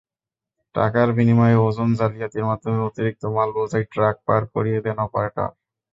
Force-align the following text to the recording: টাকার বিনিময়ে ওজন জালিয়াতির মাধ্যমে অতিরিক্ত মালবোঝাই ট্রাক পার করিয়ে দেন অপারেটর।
টাকার 0.75 1.07
বিনিময়ে 1.17 1.57
ওজন 1.59 1.89
জালিয়াতির 1.99 2.47
মাধ্যমে 2.49 2.79
অতিরিক্ত 2.81 3.23
মালবোঝাই 3.35 3.83
ট্রাক 3.93 4.15
পার 4.27 4.41
করিয়ে 4.53 4.79
দেন 4.85 4.97
অপারেটর। 4.99 5.49